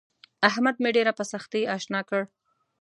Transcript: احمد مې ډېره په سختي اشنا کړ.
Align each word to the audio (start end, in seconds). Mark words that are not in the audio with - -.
احمد 0.49 0.75
مې 0.83 0.89
ډېره 0.97 1.11
په 1.19 1.23
سختي 1.31 1.61
اشنا 1.75 2.01
کړ. 2.09 2.21